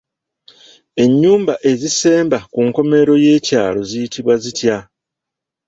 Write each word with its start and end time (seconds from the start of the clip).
Enyumba 1.03 1.53
ezisemba 1.71 2.37
ku 2.51 2.59
nkomerero 2.67 3.13
y'ekyalo 3.25 3.79
ziyitibwa 3.89 4.33
zitya? 4.43 4.77